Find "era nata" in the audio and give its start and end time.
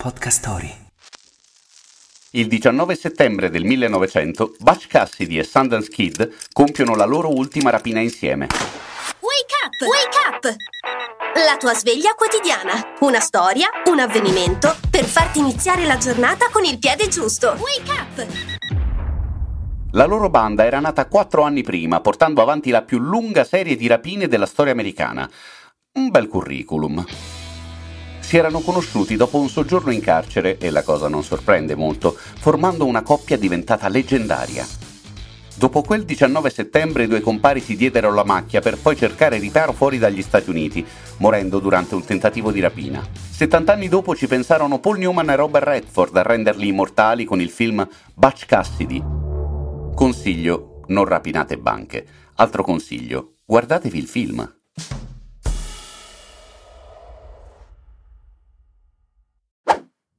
20.64-21.08